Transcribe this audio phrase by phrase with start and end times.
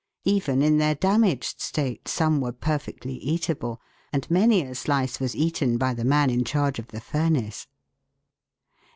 [0.25, 3.79] Even in their damaged state some were perfectly eatable,
[4.11, 7.67] and many a slice was eaten by the man in charge of the furnace.